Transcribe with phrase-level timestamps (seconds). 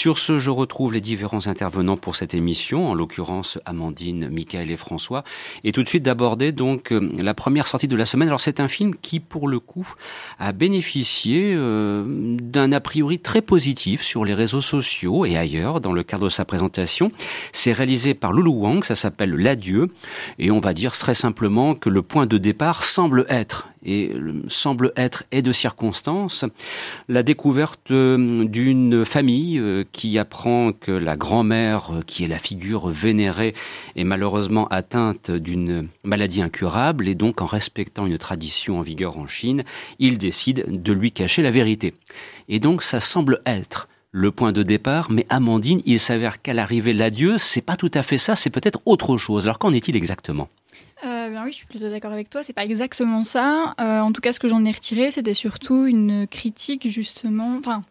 [0.00, 4.76] Sur ce, je retrouve les différents intervenants pour cette émission, en l'occurrence Amandine, Michael et
[4.76, 5.24] François,
[5.62, 8.28] et tout de suite d'aborder donc euh, la première sortie de la semaine.
[8.28, 9.92] Alors c'est un film qui, pour le coup,
[10.38, 12.02] a bénéficié euh,
[12.40, 16.30] d'un a priori très positif sur les réseaux sociaux et ailleurs dans le cadre de
[16.30, 17.12] sa présentation.
[17.52, 19.88] C'est réalisé par Lulu Wang, ça s'appelle L'adieu,
[20.38, 24.12] et on va dire très simplement que le point de départ semble être et
[24.48, 26.44] semble être et de circonstance
[27.08, 29.58] la découverte euh, d'une famille
[29.92, 33.54] qui apprend que la grand-mère, euh, qui est la figure vénérée,
[33.96, 39.26] est malheureusement atteinte d'une maladie incurable et donc en respectant une tradition en vigueur en
[39.26, 39.64] Chine,
[39.98, 41.94] il décide de lui cacher la vérité.
[42.48, 46.92] Et donc ça semble être le point de départ, mais Amandine, il s'avère qu'à l'arrivée
[46.92, 49.44] l'adieu, c'est pas tout à fait ça, c'est peut-être autre chose.
[49.44, 50.48] Alors qu'en est-il exactement?
[51.04, 52.42] Euh, ben oui, je suis plutôt d'accord avec toi.
[52.42, 53.74] C'est pas exactement ça.
[53.80, 57.82] Euh, en tout cas, ce que j'en ai retiré, c'était surtout une critique justement, enfin,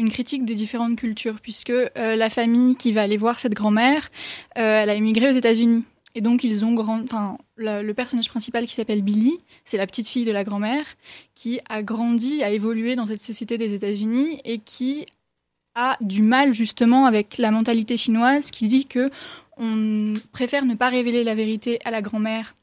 [0.00, 4.10] une critique des différentes cultures, puisque euh, la famille qui va aller voir cette grand-mère,
[4.54, 5.84] elle a émigré aux États-Unis.
[6.14, 10.08] Et donc ils ont grand, enfin, le personnage principal qui s'appelle Billy, c'est la petite
[10.08, 10.84] fille de la grand-mère
[11.34, 15.06] qui a grandi, a évolué dans cette société des États-Unis et qui
[15.76, 19.10] a du mal justement avec la mentalité chinoise qui dit que
[19.56, 22.56] on préfère ne pas révéler la vérité à la grand-mère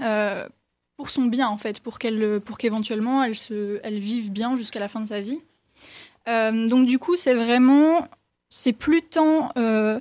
[0.00, 0.48] euh,
[0.96, 3.34] pour son bien, en fait, pour qu'elle, pour qu'éventuellement elle,
[3.82, 5.40] elle vive bien jusqu'à la fin de sa vie.
[6.28, 8.06] Euh, donc du coup, c'est vraiment,
[8.50, 9.98] c'est plus tant euh,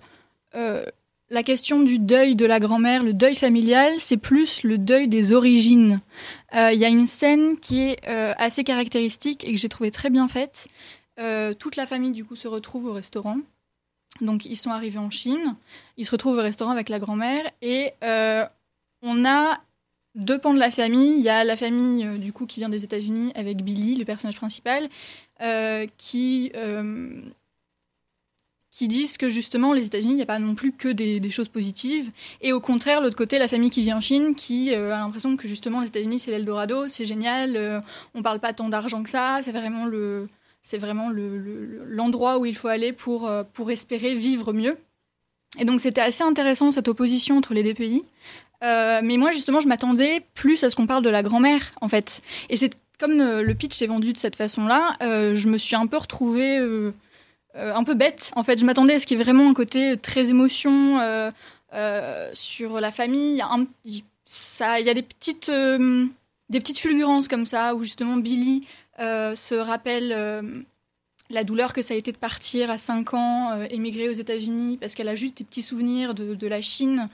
[1.29, 5.33] la question du deuil de la grand-mère, le deuil familial, c'est plus le deuil des
[5.33, 5.99] origines.
[6.53, 10.27] Il y a une scène qui est assez caractéristique et que j'ai trouvé très bien
[10.27, 10.67] faite.
[11.59, 13.37] toute la famille du coup se retrouve au restaurant.
[14.21, 15.55] Donc ils sont arrivés en Chine,
[15.97, 18.45] ils se retrouvent au restaurant avec la grand-mère et euh,
[19.01, 19.59] on a
[20.17, 21.17] deux pans de la famille.
[21.17, 24.05] Il y a la famille euh, du coup qui vient des États-Unis avec Billy, le
[24.05, 24.89] personnage principal,
[25.41, 26.51] euh, qui
[28.69, 31.47] qui disent que justement les États-Unis, il n'y a pas non plus que des, choses
[31.47, 32.11] positives.
[32.41, 35.47] Et au contraire, l'autre côté, la famille qui vit en Chine, qui a l'impression que
[35.47, 37.81] justement les États-Unis, c'est l'Eldorado, c'est génial,
[38.13, 39.87] on parle pas tant d'argent que ça, c'est vraiment
[41.85, 44.77] l'endroit le, où il faut aller pour, euh, pour espérer vivre mieux.
[45.59, 48.03] Et donc c'était assez intéressant cette opposition entre les deux pays.
[48.63, 51.87] Euh, mais moi justement je m'attendais plus à ce qu'on parle de la grand-mère en
[51.87, 52.21] fait.
[52.49, 55.87] Et c'est comme euh, le pitch est vendu de cette façon-là, je me suis un
[55.87, 56.57] peu retrouvée
[57.55, 58.31] un peu bête.
[58.35, 60.99] En fait, je m'attendais à ce qu'il y ait vraiment un côté très émotion
[62.33, 63.43] sur la famille.
[63.85, 65.51] Il y a, des petites
[66.49, 68.65] des petites fulgurances comme ça où justement Billy
[68.99, 70.41] euh, se rappelle euh,
[71.29, 74.77] la douleur que ça a été de partir à 5 ans, euh, émigrer aux États-Unis,
[74.77, 77.09] parce qu'elle a juste des petits souvenirs de, la Chine,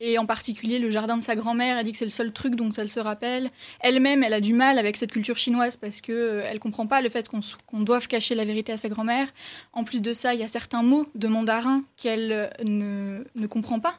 [0.00, 1.78] et en particulier le jardin de sa grand-mère.
[1.78, 3.50] Elle dit que c'est le seul truc dont elle se rappelle.
[3.80, 7.08] Elle-même, elle a du mal avec cette culture chinoise parce que elle comprend pas le
[7.08, 9.32] fait qu'on doive cacher la vérité à sa grand-mère.
[9.72, 13.80] En plus de ça, il y a certains mots de mandarin qu'elle ne, ne, comprend
[13.80, 13.98] pas.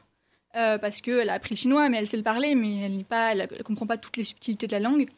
[0.52, 3.86] parce qu'elle a appris le chinois, mais elle sait le parler, mais elle ne comprend
[3.86, 5.08] pas toutes les subtilités de la langue.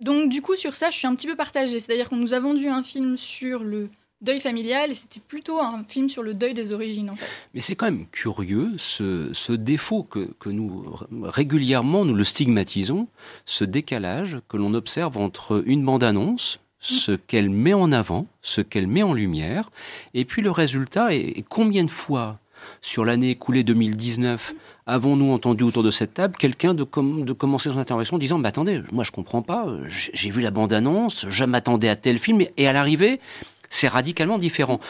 [0.00, 1.80] Donc du coup sur ça, je suis un petit peu partagée.
[1.80, 3.88] C'est-à-dire qu'on nous a vendu un film sur le
[4.20, 7.48] deuil familial et c'était plutôt un film sur le deuil des origines en fait.
[7.54, 10.84] Mais c'est quand même curieux ce, défaut que, que, nous
[11.22, 13.08] régulièrement nous le stigmatisons,
[13.44, 18.86] ce décalage que l'on observe entre une bande-annonce, ce qu'elle met en avant, ce qu'elle
[18.86, 19.70] met en lumière,
[20.14, 22.38] et puis le résultat et combien de fois
[22.80, 24.54] sur l'année écoulée 2019
[24.88, 28.82] avons-nous entendu autour de cette table quelqu'un de, commencer son intervention en disant bah, Attendez,
[28.90, 32.72] moi je comprends pas, j'ai vu la bande-annonce, je m'attendais à tel film, et à
[32.72, 33.20] l'arrivée,
[33.68, 34.80] c'est radicalement différent.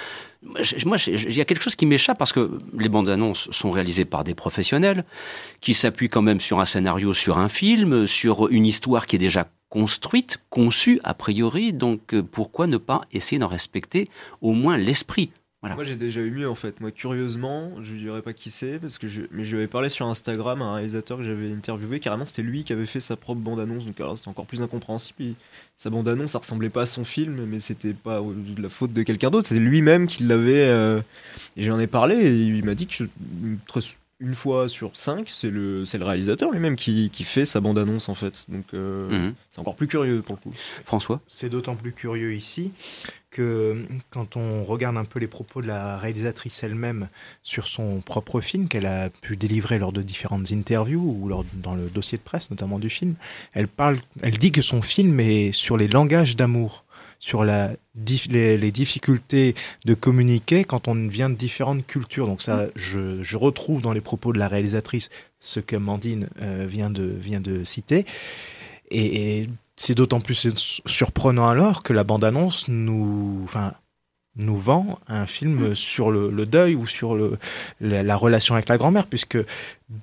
[0.85, 4.05] Moi, il y a quelque chose qui m'échappe parce que les bandes annonces sont réalisées
[4.05, 5.05] par des professionnels
[5.61, 9.19] qui s'appuient quand même sur un scénario, sur un film, sur une histoire qui est
[9.19, 11.73] déjà construite, conçue a priori.
[11.73, 14.07] Donc, euh, pourquoi ne pas essayer d'en respecter
[14.41, 15.33] au moins l'esprit?
[15.63, 16.81] Moi j'ai déjà eu mieux en fait.
[16.81, 19.89] Moi curieusement, je dirais pas qui c'est parce que je mais je lui avais parlé
[19.89, 21.99] sur Instagram à un réalisateur que j'avais interviewé.
[21.99, 24.63] Carrément c'était lui qui avait fait sa propre bande annonce donc alors c'était encore plus
[24.63, 25.35] incompréhensible.
[25.77, 28.93] sa bande annonce ça ressemblait pas à son film mais c'était pas de la faute
[28.93, 29.49] de quelqu'un d'autre.
[29.49, 30.69] C'est lui-même qui l'avait.
[30.69, 31.01] Euh,
[31.57, 33.05] et j'en ai parlé et il m'a dit que
[34.21, 38.09] une fois sur cinq, c'est le, c'est le réalisateur lui-même qui, qui, fait sa bande-annonce
[38.09, 38.45] en fait.
[38.49, 39.35] Donc euh, mhm.
[39.51, 40.57] c'est encore plus curieux pour le coup.
[40.85, 41.21] François?
[41.29, 42.73] C'est d'autant plus curieux ici
[43.31, 47.09] que quand on regarde un peu les propos de la réalisatrice elle-même
[47.43, 51.75] sur son propre film qu'elle a pu délivrer lors de différentes interviews ou lors, dans
[51.75, 53.15] le dossier de presse notamment du film,
[53.53, 56.85] elle, parle, elle dit que son film est sur les langages d'amour
[57.19, 57.71] sur la,
[58.31, 59.55] les, difficultés
[59.85, 62.27] de communiquer quand on vient de différentes cultures.
[62.27, 62.71] Donc ça, mm.
[62.77, 65.11] je, je retrouve dans les propos de la réalisatrice
[65.41, 68.07] ce que Mandine euh, vient, de, vient de citer.
[68.91, 69.49] Et,
[69.81, 73.75] c'est d'autant plus surprenant alors que la bande-annonce nous, enfin,
[74.39, 75.75] nous vend un film mm.
[75.75, 77.33] sur le, deuil ou sur le,
[77.81, 79.39] la, relation avec la grand-mère, puisque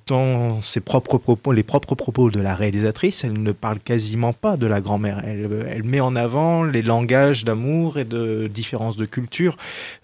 [0.06, 4.56] dans ses propres propos, les propres propos de la réalisatrice, elle ne parle quasiment pas
[4.56, 5.22] de la grand-mère.
[5.24, 9.56] Elle, elle, met en avant les langages d'amour et de différences de culture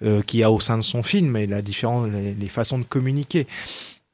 [0.03, 2.85] euh, qu'il y a au sein de son film et la différence, les façons de
[2.85, 3.47] communiquer.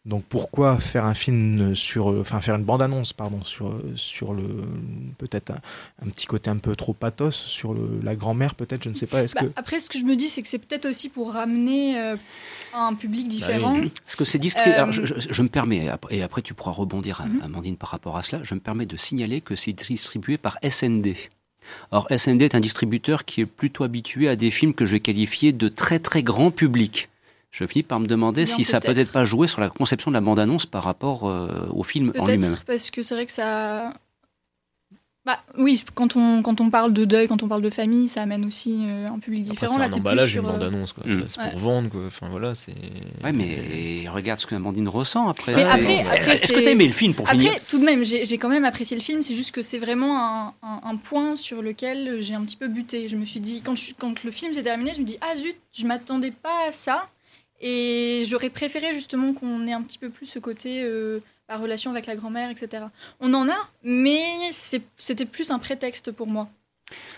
[0.04, 4.44] Donc pourquoi faire un film sur, enfin faire une bande-annonce, pardon, sur sur le
[5.18, 5.52] peut-être
[6.02, 9.22] un, petit côté un peu trop pathos sur la grand-mère, peut-être, je ne sais pas.
[9.22, 11.32] Est-ce bah, que après, ce que je me dis, c'est que c'est peut-être aussi pour
[11.34, 12.16] ramener euh,
[12.74, 13.74] un public bah différent.
[13.74, 17.42] Est-ce que c'est distribué euh, je, me permets, et après tu pourras rebondir, mhm.
[17.42, 18.42] Amandine, par rapport à cela.
[18.42, 21.16] Je me permets de signaler que c'est distribué par SND.
[21.90, 25.00] Or, SND est un distributeur qui est plutôt habitué à des films que je vais
[25.00, 27.10] qualifier de très très grand public
[27.50, 30.14] je finis par me demander si ça peut être pas joué sur la conception de
[30.14, 32.56] la bande-annonce par rapport euh, au film en lui-même.
[32.66, 33.94] Parce que c'est vrai que ça.
[35.24, 38.22] Bah, oui, quand on, quand on parle de deuil, quand on parle de famille, ça
[38.22, 39.74] amène aussi euh, un public différent.
[39.74, 40.94] C'est un emballage, une euh, bande-annonce.
[41.04, 41.20] Mm.
[41.26, 41.90] C'est pour vendre.
[41.90, 42.06] Quoi.
[42.06, 42.74] Enfin, voilà, c'est...
[43.22, 45.54] Ouais, mais regarde ce que Amandine ressent après.
[45.54, 48.02] Mais après, après Est-ce que t'as aimé le film pour après, finir tout de même,
[48.04, 49.20] j'ai quand même apprécié le film.
[49.20, 53.08] C'est juste que c'est vraiment un, un, point sur lequel j'ai un petit peu buté.
[53.08, 55.36] Je me suis dit, quand, je, quand le film s'est terminé, je me dis, ah
[55.36, 57.06] zut, je m'attendais pas à ça.
[57.60, 61.90] Et j'aurais préféré justement qu'on ait un petit peu plus ce côté euh, la relation
[61.90, 62.84] avec la grand-mère, etc.
[63.20, 66.48] On en a, mais c'était plus un prétexte pour moi.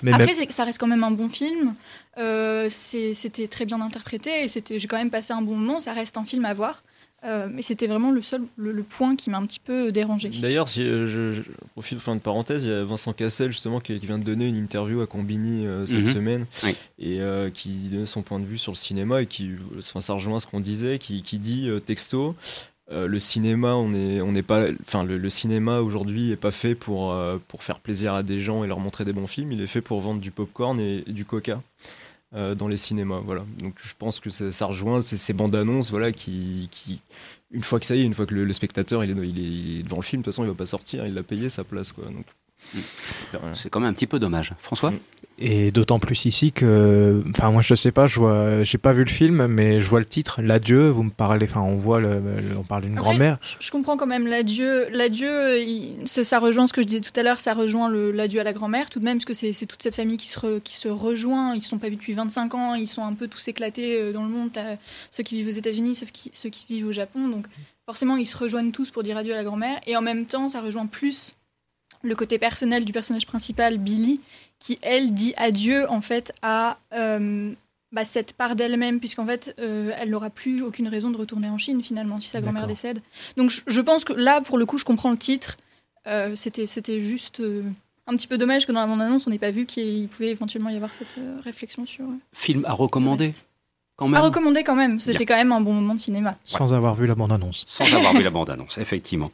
[0.03, 1.75] Mais Après, ça reste quand même un bon film.
[2.19, 5.81] Euh, c'était très bien interprété et j'ai quand même passé un bon moment.
[5.81, 6.83] Ça reste un film à voir.
[7.23, 10.31] Euh, mais c'était vraiment le seul le, point qui m'a un petit peu dérangé.
[10.31, 13.81] D'ailleurs, si euh, je, je, profite fin de parenthèse, il y a Vincent Cassel justement
[13.81, 16.15] qui, vient de donner une interview à Combini euh, cette mhm.
[16.15, 16.47] semaine
[16.99, 17.21] et
[17.53, 20.47] qui donne son point de vue sur le cinéma et qui, enfin, ça rejoint ce
[20.47, 22.35] qu'on disait, qui, qui dit texto.
[22.91, 26.75] le cinéma, on est, on n'est pas, enfin le, le, cinéma aujourd'hui est pas fait
[26.75, 27.15] pour
[27.49, 29.53] pour faire plaisir à des gens et leur montrer des bons films.
[29.53, 31.61] Il est fait pour vendre du popcorn et du coca.
[32.33, 33.21] Euh, dans les cinémas.
[33.25, 33.45] Voilà.
[33.59, 37.01] Donc je pense que ça, rejoint ces, bandes annonces voilà, qui, qui,
[37.51, 39.83] une fois que ça y est, une fois que le, spectateur il est, il est,
[39.83, 41.91] devant le film, de toute façon il va pas sortir, il a payé sa place.
[41.91, 42.05] Quoi.
[42.05, 42.27] Donc,
[43.53, 44.53] c'est quand même un petit peu dommage.
[44.59, 44.99] François mm.
[45.43, 49.05] Et d'autant plus ici que, enfin moi je sais pas, je vois, j'ai pas vu
[49.05, 50.91] le film, mais je vois le titre, l'adieu.
[50.91, 52.21] Vous me parlez, enfin on voit, le,
[52.59, 53.39] on parle d'une grand-mère.
[53.59, 54.91] Je, comprends quand même l'adieu.
[54.91, 58.53] L'adieu, ça rejoint ce que je disais tout à l'heure, ça rejoint l'adieu à la
[58.53, 61.55] grand-mère tout de même, parce que c'est toute cette famille qui se, qui se rejoint.
[61.55, 64.13] Ils se sont pas vus depuis 25 ans, ils sont un peu tous éclatés euh,
[64.13, 64.51] dans le monde.
[65.11, 67.47] Ceux qui vivent aux États-Unis, ceux qui, ceux qui vivent au Japon, donc
[67.87, 69.81] forcément ils se rejoignent tous pour dire adieu à la grand-mère.
[69.87, 71.33] Et en même temps, ça rejoint plus
[72.03, 74.21] le côté personnel du personnage principal, Billy,
[74.59, 77.53] qui, elle, dit adieu, en fait, à euh,
[77.93, 81.59] bah, cette part d'elle-même, puisqu'en fait, euh, elle n'aura plus aucune raison de retourner en
[81.59, 83.01] Chine, finalement, si sa grand-mère décède.
[83.37, 85.57] Donc, je, pense que là, pour le coup, je comprends le titre.
[86.07, 87.43] Euh, c'était, c'était juste
[88.07, 90.71] un petit peu dommage que dans la bande-annonce, on n'ait pas vu qu'il pouvait éventuellement
[90.71, 92.07] y avoir cette réflexion sur...
[92.33, 93.33] Film à recommander
[94.15, 94.99] à recommander quand même.
[94.99, 96.37] C'était quand même un bon moment de cinéma.
[96.45, 97.65] Sans avoir vu la bande-annonce.
[97.67, 99.29] Sans avoir vu la bande-annonce, effectivement.